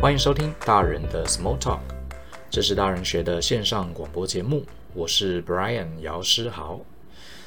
[0.00, 1.80] 欢迎收听大人的 Small Talk，
[2.48, 4.64] 这是大人学的线上广播节目。
[4.94, 6.80] 我是 Brian 姚诗豪。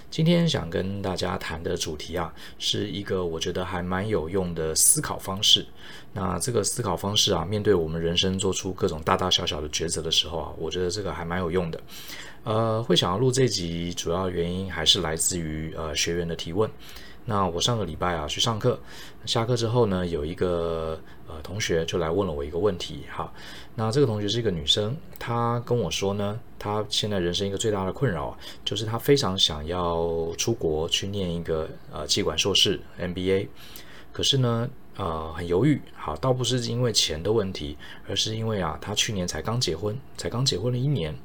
[0.09, 5.65] 今天想跟大家谈的主题啊，是一个我觉得还蛮有用的思考方式。
[6.11, 11.79] 那这个思考方式啊，面对我们人生做出各种大大小小的抉择的时候啊，我觉得这个还蛮有用的。
[12.43, 16.69] 呃，会想要录这集，主要原因还是来自于呃学员的提问。
[17.31, 18.77] 那我上个礼拜啊去上课，
[19.25, 20.99] 下课之后呢，有一个
[21.29, 23.05] 呃同学就来问了我一个问题。
[23.09, 23.31] 哈，
[23.73, 33.47] 那这个同学是一个女生，她跟我说呢，她现在人生一个最大的困扰就是她非常想要出国去念一个呃企管硕士 MBA，
[34.11, 35.81] 可是呢呃很犹豫。
[35.95, 37.77] 好，倒不是因为钱的问题，
[38.09, 41.17] 而是因为啊她去年才刚结婚，才刚结婚了一年，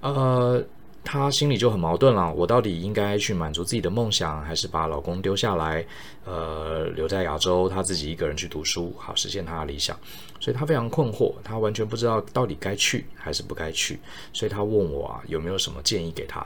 [0.00, 0.64] 呃。
[1.04, 5.84] 她心里就很矛盾了，我到底应该去满足自己的梦想，还是把老公丢下来，
[6.24, 9.96] 呃，留在亚洲，她自己一个人去读书，好实现她的理想。
[10.40, 14.00] 所以她非常困惑，她完全不知道到底该去还是不该去，
[14.32, 16.44] 所以她问我啊，有没有什么建议给她？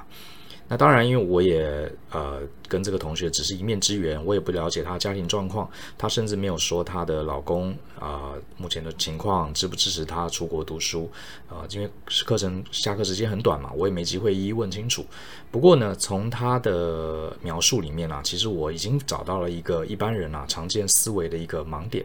[0.71, 11.11] 那当然，因为我也呃跟这个同学只是一面之缘，我也不了解她家庭状况，她甚至没有说她的老公啊、目前的情况支不支持她出国读书
[11.49, 11.91] 啊、因为
[12.27, 15.07] 课程下课时间很短嘛，我也没机会一一问清楚。
[15.51, 22.05] 不过呢，从她的描述里面啊，其实我已经找到了一个一般人啊常见思维的一个盲点。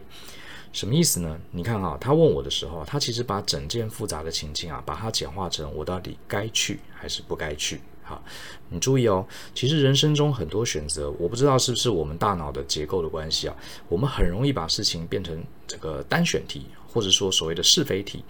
[0.72, 1.38] 什么意思呢？
[1.50, 7.80] 你看啊，她问我的时候，她其实把整件复杂的情境啊，把它简化成我到底该去还是不该去。
[8.04, 8.22] 好，
[8.68, 13.56] 你注意哦，其实人生中很多选择，我不知道是不是我们大脑的结构的关系啊，
[13.88, 18.22] 我们很容易把事情变成这个单选题，或者说所谓的是非题，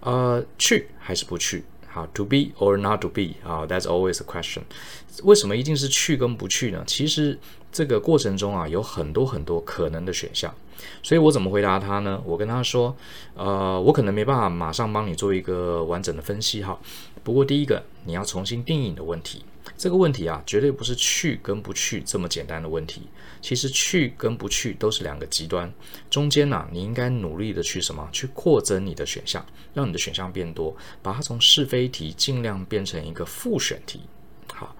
[0.00, 1.64] 呃，去还是不去？
[1.94, 4.62] 好，to be or not to be 啊，that's always a question。
[5.22, 6.82] 为什么一定是去跟不去呢？
[6.84, 7.38] 其实
[7.70, 10.52] 这个过程中啊，有很多很多可能的选项，
[11.04, 12.20] 所以我怎么回答他呢？
[12.26, 12.96] 我跟他说，
[13.36, 16.76] 呃，我可能没办法马上帮你做一个完整的分析哈。
[17.22, 19.44] 不过第一个，你要重新定义你的问题。
[19.76, 23.02] 这个问题啊，绝对不是去跟不去这么简单的问题。
[23.42, 25.70] 其实去跟不去都是两个极端，
[26.08, 28.08] 中间呢、你应该努力的去什么？
[28.10, 34.00] 去扩增你的选项，让你的选项变多，把它从是非题尽量变成一个复选题。
[34.50, 34.74] 好，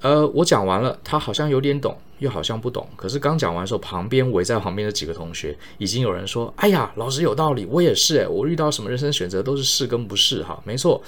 [0.00, 2.88] 呃，我讲完了，他好像有点懂，又好像不懂。
[2.94, 11.02] 可是刚讲完的时候，旁边围在旁边的几个同学已经有人说：“哎呀，老师有道理，我也是诶，我遇到什么人生选择都是是跟不是。”哈，没错，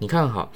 [0.00, 0.46] 你看哈。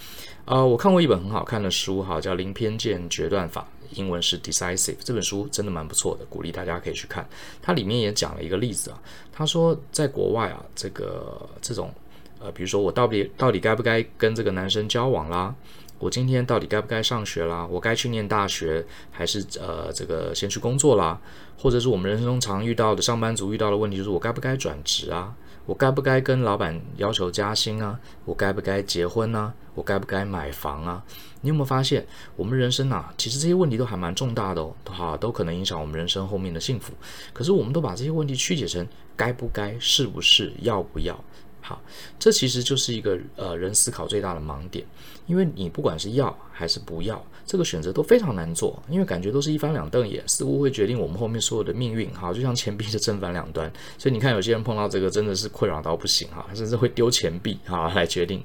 [0.45, 3.67] 呃，我看过一本很好看的书，哈，叫《零偏见决断法》，
[3.97, 4.97] 英文是 Decisive。
[4.99, 7.27] 这本书真的蛮不错的，鼓励大家可以去看。
[7.63, 9.01] 它里面也讲了一个例子啊，
[9.33, 11.95] 他说在国外啊，这个这种
[12.41, 15.55] 呃，比如说我到底到底该不该跟这个男生交往啦？
[16.01, 17.65] 我今天到底该不该上学啦？
[17.71, 21.21] 我该去念大学，还是呃这个先去工作啦？
[21.57, 25.33] 或者是我们人生中常遇到的上班族遇到的问题，就是我该不该转职啊？
[25.65, 27.99] 我该不该跟老板要求加薪啊？
[28.25, 29.53] 我该不该结婚呢？
[29.75, 31.03] 我该不该买房啊？
[31.41, 32.07] 你有没有发现，
[32.37, 36.93] 我们人生啊，其实这些问题都还蛮重大的哦，哈，都可能影响我们人生后面的幸福。
[37.33, 38.87] 可是我们都把这些问题曲解成
[39.17, 41.19] 该不该、是不是、要不要。
[41.65, 41.81] 好，
[42.19, 44.85] 这其实就是一个呃人思考最大的盲点，
[45.29, 52.11] 因为你不管是要还是不要，这个选择都非常难做，因为感觉都是一翻两瞪眼，似乎会决定我们后面所有的命运。
[52.11, 58.43] 哈，就像钱币的正反两端，所以你看有些人碰到这个真的是困扰到不行哈，甚至会丢钱币哈来决定。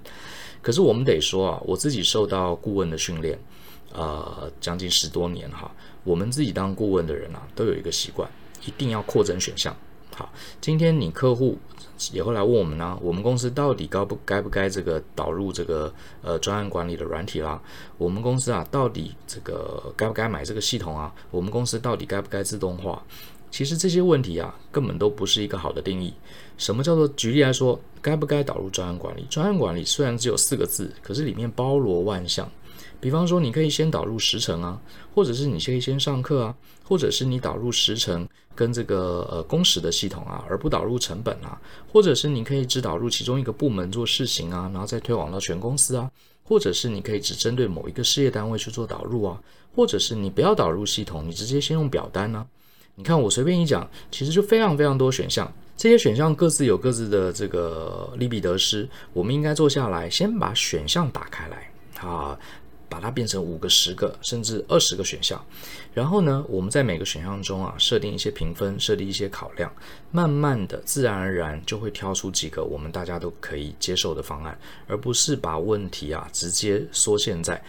[0.61, 3.39] 可是我们得说啊，我自己受到顾问的训练，
[3.91, 5.72] 呃，将近十多年哈，
[6.03, 8.29] 我们自己当顾问的人啊，都有一个习惯，
[8.63, 9.75] 一定要扩增选项。
[10.17, 11.55] 好，今天你客户
[12.11, 17.61] 也会来问我们呢，我们公司到底该不该不该这个导入这个呃专案管理的软体啦？
[18.00, 21.13] 我们公司啊，到底这个该不该买这个系统啊？
[21.29, 23.00] 我们公司到底该不该自动化？
[23.51, 26.11] 其实这些问题啊，根本都不是一个好的定义。
[26.57, 29.23] 什么叫做举例来说，该不该导入专案管理？
[29.29, 32.50] 专案管理虽然只有四个字，可是里面包罗万象。
[33.00, 34.81] 比方说，你可以先导入时程啊，
[35.13, 38.27] 或者是你可以先上课啊，或者是你导入时程
[38.57, 41.62] 跟这个呃工时的系统啊，而不导入成本啊，
[41.94, 46.09] 或者是你可以只导入其中一个部门做试行啊，然后再推广到全公司啊，
[46.44, 49.39] 或者是你可以只针对某一个事业单位去做导入啊，
[49.75, 52.44] 或者是你不要导入系统，你直接先用表单呢、
[52.95, 61.71] 你看我随便一讲，其实就非常非常多选项，这些选项各自有各自的这个利弊得失，我们应该坐下来先把选项打开来
[62.01, 62.38] 啊。
[62.89, 65.44] 把它变成五个、十个，甚至二十个选项，
[65.94, 69.72] 然后呢，我们在每个选项中啊，设定一些评分，设定一些考量，
[70.12, 74.57] 慢慢的，自然而然就会挑出几个我们大家都可以接受的方案，
[74.88, 77.62] 而不是把问题啊直接缩限在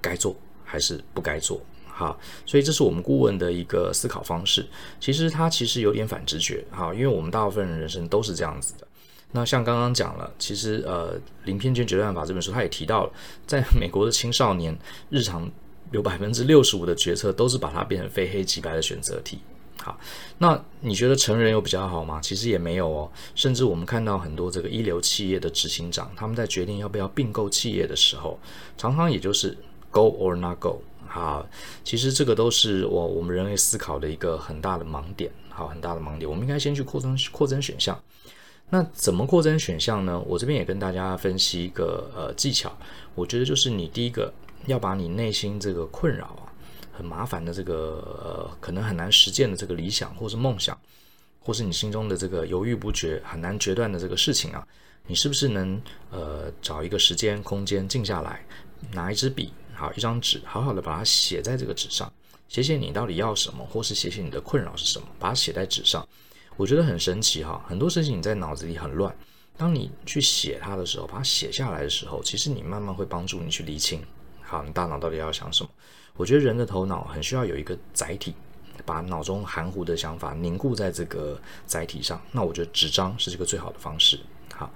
[0.00, 0.34] 该做
[0.64, 1.60] 还是不该做。
[1.86, 4.66] 好，所以这是我们顾问的一个思考方式。
[4.98, 8.88] 其实它其实有点反直觉，好，因为我们大部分人人生都是这样子的。
[9.36, 13.12] 那像刚刚讲了，其实呃，《零偏见绝对办法》这本书，他也提到了，
[13.48, 14.78] 在美国的青少年
[15.10, 15.50] 日常
[15.90, 19.40] 有百分之六十五的决策都是把它变成非黑即白的选择题。
[19.82, 19.98] 好，
[20.38, 22.20] 那你觉得成人有比较好吗？
[22.22, 23.10] 其实也没有哦。
[23.34, 28.38] 甚至我们看到很多这个一流企业的执行长，他们在决定要不要并购企业的时候，
[28.78, 29.58] 常常也就是
[29.90, 30.80] go or not go。
[31.08, 31.44] 好，
[31.82, 35.30] 其实这个都是我我们人类思考的一个很大的盲点。
[35.50, 38.00] 好，很大的盲点，我们应该先去扩增扩增选项。
[38.74, 40.18] 那怎么扩增选项呢？
[40.26, 42.76] 我这边也跟大家分析一个呃技巧，
[43.14, 44.34] 我觉得就是你第一个
[44.66, 46.50] 要把你内心这个困扰啊，
[46.92, 50.76] 很麻烦的这个呃可能很难实践的这个理想或是梦想，
[51.38, 54.66] 或是你心中的这个犹豫不决很难决断的这个事情啊，
[55.06, 55.80] 你是不是能
[56.10, 58.44] 呃找一个时间空间静下来，
[58.90, 62.12] 拿一支笔，好一张纸，好好的把它写在这个纸上，
[62.48, 66.04] 写写你到底要什么，或是写写你的困扰是什么，把它写在纸上。
[66.56, 69.14] 我觉得很神奇哈，很多事情你在脑子里很乱，
[69.56, 74.02] 当你去写它的时候，把它写下来的时候，其实你慢慢会帮助你去理清，
[74.42, 75.70] 好，你大脑到底要想什么？
[76.16, 78.34] 我觉得人的头脑很需要有一个载体，
[78.86, 81.36] 把脑中含糊的想法凝固在这个
[81.66, 82.22] 载体上。
[82.30, 84.20] 那我觉得纸张是这个最好的方式。
[84.54, 84.72] 好，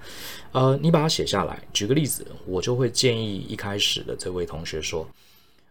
[0.51, 1.63] 呃，你把它写下来。
[1.71, 5.07] 举个例子，我就会建议一开始的这位同学说，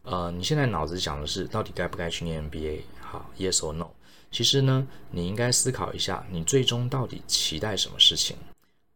[0.04, 2.80] 呃，你现在脑子想的是到底该不该去念 MBA？
[3.02, 3.88] 好，Yes or No？
[4.30, 8.36] 其实呢，你应该思考一下，你最终到底期待什么事情？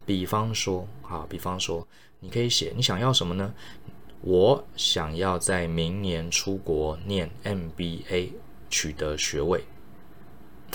[0.05, 1.87] 比方说，啊，比方说，
[2.20, 3.55] 你可以写你想要什么呢？
[4.20, 8.32] 我想要在明年出国念 MBA，
[8.69, 9.64] 取得学位，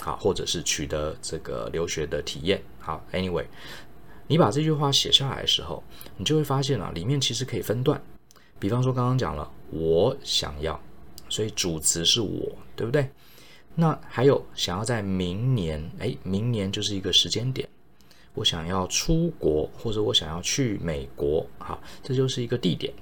[0.00, 2.62] 好，或者是取得这个留学的体验。
[2.78, 3.46] 好，Anyway，
[4.26, 5.82] 你把这句话写下来的时候，
[6.16, 8.00] 你就会发现啊，里面其实可以分段。
[8.58, 10.78] 比方说，刚刚讲了，我想要，
[11.28, 13.08] 所以主词是我，对不对？
[13.80, 17.68] 那还有想要在明年，哎，明年就是一个时间点，
[18.34, 22.92] 我想要出国，或者我想要去美国，好，这就是一个地点。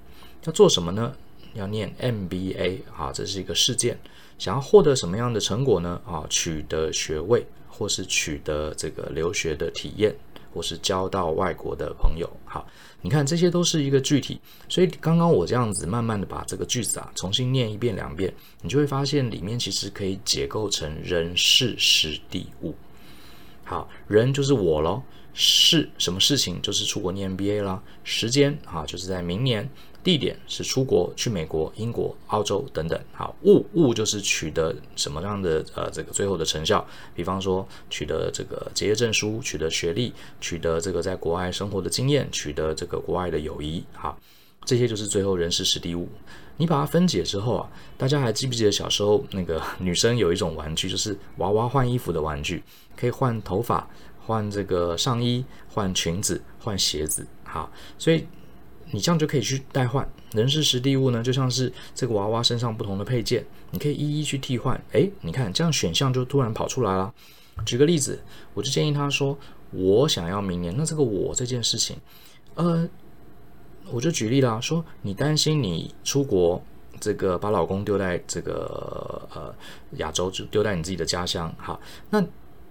[0.45, 1.17] 要做什么呢？
[1.55, 3.99] 要念 MBA，好，这是一个事件。
[4.37, 5.99] 想要获得什么样的成果呢？
[6.05, 10.15] 啊，取得学位，或是取得这个留学的体验。
[10.57, 12.67] 或是交到外国的朋友，好，
[13.03, 22.75] 你看这些都是一个具体，所以刚刚我这样子慢慢的把这个句子啊重新念一遍两遍，你就会发现里面其实可以解构成人事时地物。
[23.65, 25.03] 好，人就是我喽，
[25.35, 29.69] 事什么事情就是出国念 MBA 啦，时间啊就是在明年。
[30.07, 32.97] 地点是出国去美国、英国、澳洲等等。
[33.13, 43.83] 好，物物就是取得什么样的呃这个最后的成效，比方说取得这个结业证书、取得学历、取得这个在国外生活的经验、取得这个国外的友谊。
[43.95, 44.17] 好，
[44.65, 46.09] 这些就是最后人事时地物。
[46.57, 47.69] 你把它分解之后啊，
[47.99, 52.63] 大家还记不记得小时候那个女生有一种玩具，就是娃娃换衣服的玩具，
[52.97, 53.91] 可以换头发、
[54.25, 57.27] 换这个上衣、换裙子、换鞋子。
[57.43, 57.69] 好，
[57.99, 58.25] 所以。
[58.91, 64.81] 你这样就可以去代换人事时地物呢，就像是这个娃娃身上不同的配件，你可以一一去替换。
[64.93, 67.13] 诶，你看这样选项就突然跑出来了。
[67.65, 68.23] 举个例子，
[68.55, 69.37] 我就建议他说
[69.73, 71.97] ：“我想要明年。”那这个“我”这件事情，
[72.55, 72.89] 呃，
[73.91, 76.63] 我就举例啦，说你担心你出国，
[77.01, 79.55] 这个把老公丢在这个呃
[79.93, 81.53] 亚洲，丢在你自己的家乡。
[81.57, 81.81] 好，
[82.11, 82.21] 那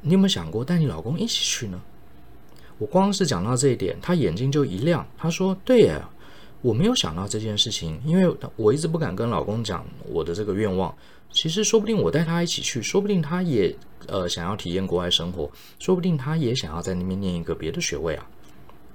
[0.02, 1.82] 你有没有想过带你老公一起去呢？
[2.78, 5.06] 我光是讲到这一点，他眼睛就一亮。
[5.18, 6.10] 他说：“对呀，
[6.62, 10.94] 我没有想到这件事情，因为我一直不敢跟老公讲我的这个愿望。
[11.32, 13.74] 其实说不定我带他一起去，说不定他也
[14.08, 18.28] 呃想要体验国外生活，说不定他也想要在那边念一个别的学位啊。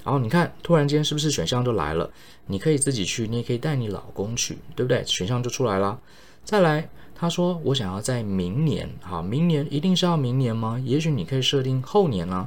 [0.04, 2.10] 然后你看，突然间是不是选项就来了？
[2.46, 5.02] 你可以自己去，你也可以带你老公去，对不对？
[5.06, 5.98] 选项就出来了。
[6.44, 10.82] 再来，他说我想要在明年，好，明年一定是要明年吗？
[10.84, 12.46] 也许你可以设定后年呢。”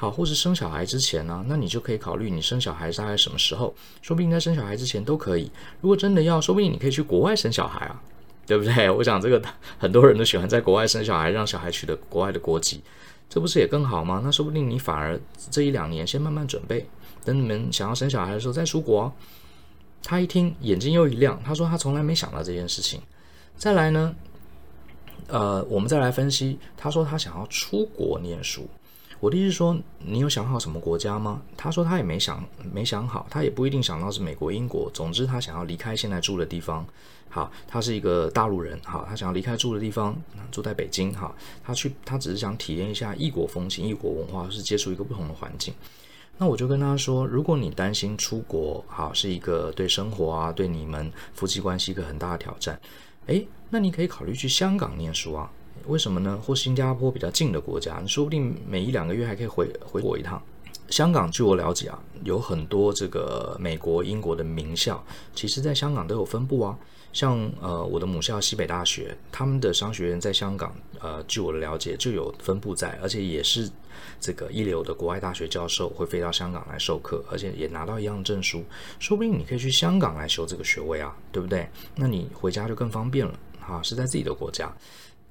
[0.00, 5.52] 好，或是生小孩之前呢，那你就可以考虑你生小孩大概什么时候，说不定在生小孩之前都可以。
[5.82, 8.00] 如果真的要，说不定你可以去国外生小孩啊，
[8.46, 8.88] 对不对？
[8.88, 9.42] 我想这个
[9.76, 12.80] 很多人都喜欢在国外生小孩，让小孩取得国外的国籍，
[13.28, 14.22] 这不是也更好吗？
[14.24, 16.88] 那说不定你反而这一两年先慢慢准备，
[17.22, 19.12] 等你们想要生小孩的时候再出国。
[20.02, 22.98] 他一听眼睛又一亮，他说他从来没想到这件事情。
[23.54, 24.16] 再来呢，
[25.26, 28.66] 呃，我们再来分析，他说他想要出国念书。
[29.20, 31.42] 我的意思是说，你有想好什么国家吗？
[31.54, 34.90] 他说他也没想，没想好，他也不一定想到是美国、英国。
[34.94, 36.86] 总之，他想要离开现在住的地方。
[37.28, 40.16] 好，他是一个大陆人，好，他想要离开住的地方，
[40.50, 41.14] 住在北京。
[41.14, 45.74] 好，他去，他只是想体验一下异国风情、异国文化，是接触一个不同的环境。
[46.38, 52.80] 那我就跟他说，如果你担心出国，好，是一个对生活啊，对你们夫妻关系一个很大的挑战。
[53.26, 55.52] 诶，那你可以考虑去香港念书啊？
[55.86, 56.38] 为什么呢？
[56.42, 60.40] 或新加坡比较近的国家，你说不定每一两个月还可以回回国一趟。
[60.88, 65.02] 香港，据我了解啊，有很多这个美国、英国的名校，
[65.34, 66.76] 其实在香港都有分布啊。
[67.12, 73.68] 像呃，我的母校西北大学，他们的商学院在香港，呃，据我的了解就有分布在，而且也是
[74.20, 78.62] 这个一流的国外大学教授会飞到香港来授课，而且也拿到一样证书，
[79.00, 81.68] 说不定你可以去香港来修这个学位啊，对不对？
[81.96, 84.72] 那你回家就更方便了啊，是在自己的国家，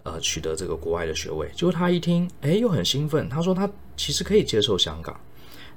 [0.10, 1.48] 呃，取得这个国外的学位。
[1.56, 5.20] 结果他一听，哎，又很兴奋，他说他其实可以接受香港。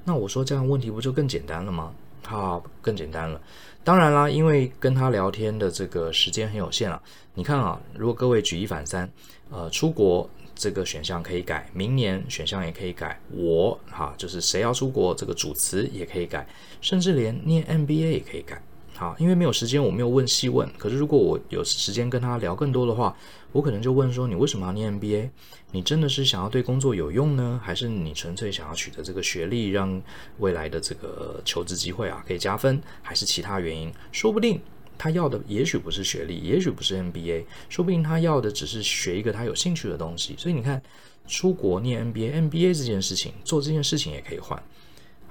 [0.05, 1.93] 那我说这样问题不就更简单了吗？
[2.27, 3.39] 好，更简单了。
[3.85, 7.03] 当然啦，因为跟他聊天的这个时间很有限啊。
[7.35, 9.11] 你看啊，如果各位举一反三，
[9.51, 13.21] 呃，出国这个选项可以改，明年选项也可以改。
[13.31, 16.47] 我哈，就是谁要出国，这个主词也可以改，
[16.81, 18.63] 甚至连念 MBA 也可以改。
[18.95, 20.69] 好，因为没有时间，我没有问细问。
[20.79, 23.17] 可是如果我有时间跟他聊更多的话，
[23.51, 25.31] 我可能就问说：你为什么要念 MBA？
[25.73, 30.01] 你真的是想要对工作有用呢，还是你纯粹想要取得这个学历，让
[30.39, 33.91] 未来的这个求职机会啊可以加分，还是其他原因？
[34.13, 34.61] 说不定
[34.99, 40.35] 他要的也许不是学历，也许不是 MBA，说不定他要的只是学一个他有兴趣的东西。
[40.37, 40.81] 所以你看，
[41.27, 44.63] 出国念 MBA，MBA 这件事情，做这件事情也可以换。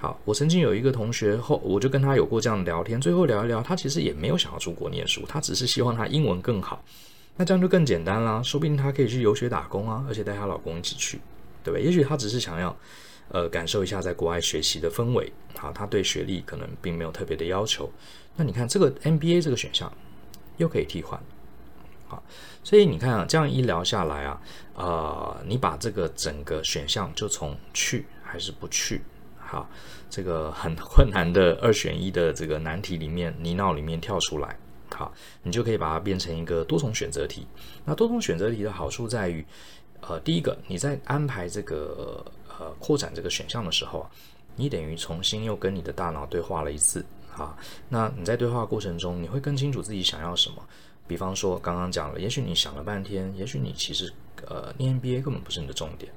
[0.02, 6.84] 好，我曾经有一个同学后，我就跟他有过这样聊天，最后聊一聊，他其实也没有想要出国念书，他只是希望他英文更好。
[7.38, 11.20] 那这样就更简单啦，说不定他可以去游学打工啊，而且带她老公一起去，
[11.64, 11.84] 对不对？
[11.84, 12.76] 也许他只是想要，
[13.28, 15.32] 呃，感受一下在国外学习的氛围。
[15.56, 17.88] 好，他对学历可能并没有特别的要求。
[18.36, 19.94] 那你看这个 MBA 这个选项
[20.58, 21.22] 又可以替换，
[22.08, 22.24] 好，
[22.64, 24.42] 所以你看啊，这样一聊下来啊，
[24.74, 29.04] 呃，你把这个整个选项就从去还是不去。
[29.52, 29.70] 好，
[30.10, 34.58] 这个很困难的二选一的这个难题里面，泥淖里面跳出来，
[34.96, 35.12] 好，
[35.44, 37.46] 你就可以把它变成一个多重选择题。
[37.84, 39.46] 那多重选择题的好处在于，
[40.00, 44.10] 呃，第一个，你在安排这个呃扩展这个选项的时候，
[44.56, 47.58] 你等于重新又跟你的大脑对话了一次，好，
[47.90, 50.66] 那你在对话过程中，你会更清楚自己想要什么。
[51.10, 54.14] 比方说，刚刚讲了，也许你想了半天，也许你其实
[54.48, 56.10] 呃念 MBA 根本不是你的重点。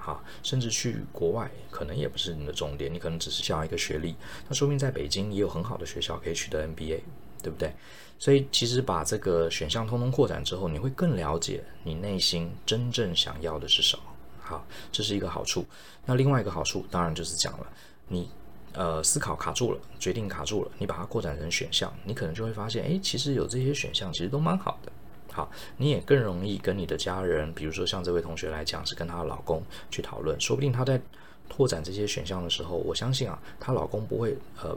[0.00, 4.16] 哈，甚至去国外可能也不是你的重点，你可能只是想要一个学历。
[4.48, 7.00] 那说明在北京也有很好的学校可以取得 MBA，
[7.42, 7.74] 对不对？
[8.18, 14.02] 所以其实把这个选项通通扩展之后，你会更了解你内心真正想要的是什么。
[14.40, 15.64] 好，这是一个好处。
[16.04, 17.66] 那另外一个好处当然就是讲了，
[18.08, 18.28] 你
[18.72, 24.92] 呃思考卡住了，决定卡住了，你把它扩展成选项，你可能就会发现，哎，其实有这些选项其实都蛮好的。
[25.32, 31.00] 好，你也更容易跟你的家人，比如说像这位同学来讲，是跟她老公去讨论，说不定她在
[31.48, 34.76] 拓展这些选项的时候，我相信啊，她老公不会呃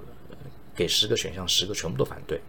[0.75, 2.39] 给十个选项，十个全部都反对。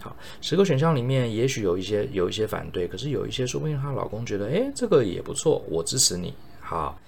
[0.00, 6.32] 好，十个选项里面也许有一些有一些反对，可是有一些说不定她老公觉得，诶，这个也不错，我支持你。
[6.60, 6.98] 好，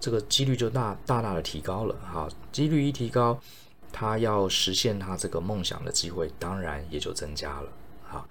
[0.00, 1.94] 这个几率就大大大的提高了。
[2.02, 3.38] 好，几率一提高，
[3.92, 7.72] 她要实现她这个梦想的机会，当然也就增加了。
[8.02, 8.26] 好。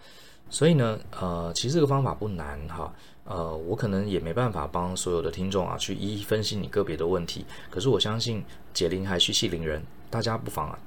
[0.50, 10.79] 所以呢，呃，其实这个方法不难哈，呃，我可能也没办法帮所有的听众啊去一一分析你个别的问题，可是我相信解铃还须系铃人，大家不妨啊，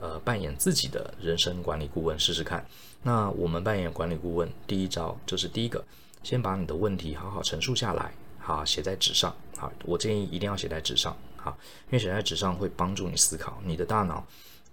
[0.00, 2.64] 呃，扮演自己的人生管理顾问试试看。
[3.02, 5.84] 那我们扮演管理顾问，第一招就是第一个，
[6.22, 11.56] 先把你的问题好好陈述下来，好，写在纸上，好，我建议一定要写在纸上，好，
[11.86, 14.24] 因为写在纸上会帮助你思考，你的大脑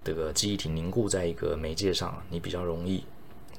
[0.03, 3.03] 这个记忆体凝固在一个媒介上，你比较容易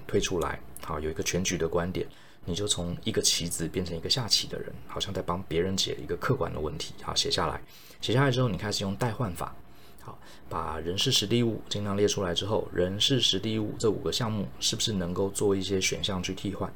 [0.06, 0.60] 推出来。
[0.82, 2.06] 好，有一个全局的观点，
[2.44, 6.94] 你就从一个棋子变成一个下棋的人，好像在帮别人解一个客观的问题。
[7.02, 7.60] 好，写下来，
[8.00, 9.54] 写下来之后，你开始用代换法。
[10.00, 10.16] 好，
[10.48, 16.72] 把人事实地物尽量列出来之后，人事实地物这五个项目是不是能够做一些选项去替换？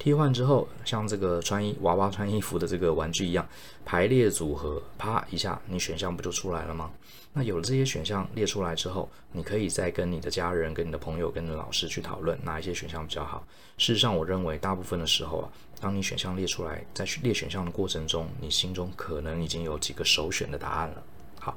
[0.00, 3.46] 替换之后，像这个穿衣娃娃穿衣服的这个玩具一样，
[3.84, 6.90] 排列组合，啪一下，你选项不就出来了吗？
[7.34, 13.46] 那有了这些选项列出来之后，你可以再跟你的家人、跟你的朋友、跟你的老师去讨论哪一些选项比较好。
[13.76, 21.02] 事实上，我认为大部分的时候啊，当你选项列出来，在去列选项的过程中，你心中可能已经有几个首选的答案了。
[21.38, 21.54] 好，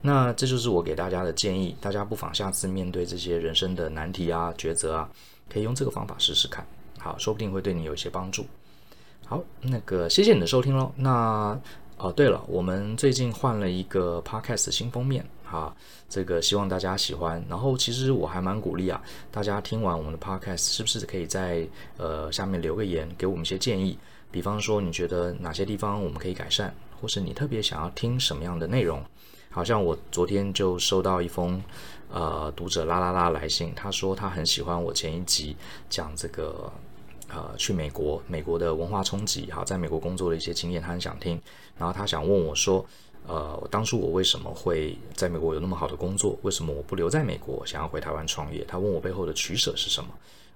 [0.00, 5.10] 那这就是我给大家的建议，大家不妨下次面对这些人生的难题啊、抉择啊，
[5.48, 6.66] 可以用这个方法试试看。
[7.02, 8.46] 好，说不定会对你有一些帮助。
[9.26, 10.92] 好，那个谢谢你的收听喽。
[10.94, 11.58] 那
[11.96, 15.74] 哦，对了，我们最近换了一个 podcast 新封面，哈，
[16.08, 17.42] 这个希望大家喜欢。
[17.48, 21.66] 然后其实我还蛮鼓励啊，大家听完我们的 podcast，是不是可以在
[21.96, 23.96] 呃下面留个言，给我们一些建议？
[24.30, 29.02] 比方说你觉得哪些地方我们可以改善，或是你特别想要听什么样的内容？
[29.50, 31.62] 好像我昨天就收到一封
[32.10, 35.56] 呃读者啦啦啦来信，他说他很喜欢我前一集
[35.88, 36.72] 讲这个。
[37.34, 41.40] 呃去美国，美国的文化冲击，好，在美国工作的一些经验，他很想听。
[41.78, 42.84] 然后他想问我说，
[43.26, 46.38] 呃，当初我为什么会在美国有那么好的工作？
[46.42, 48.64] 为什么我不留在美国，想要回台湾创业？
[48.68, 50.10] 他问我背后的取舍是什么？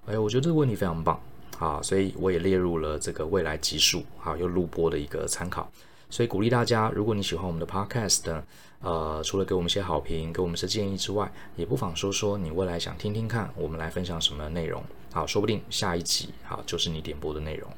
[0.06, 1.21] 哎，我觉得这个问题非常棒，
[1.59, 5.71] 啊，所以我也列入了这个未来集数，好，又录播的一个参考。
[6.09, 8.43] 所以鼓励大家，如果你喜欢我们的 Podcast，
[8.81, 14.83] 呃，除了给我们一些好评，给我们一些建议之外，也不妨说说你未来想听听看，我们来分享什么内容。
[15.13, 17.71] 好，说不定下一集好就是你点播的内容。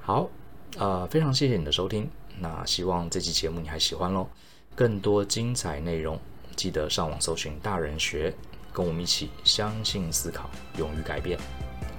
[0.00, 0.30] 好，
[0.76, 2.08] 呃，非常谢谢你的收听。
[2.38, 4.26] 那希望这期节目你还喜欢喽。
[4.74, 6.18] 更多精彩内容，
[6.56, 8.32] 记得上网搜寻大人学，
[8.72, 10.48] 跟我们一起相信、思考、
[10.78, 11.38] 勇于改变。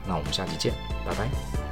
[0.08, 0.74] 那我们下期见，
[1.06, 1.71] 拜拜。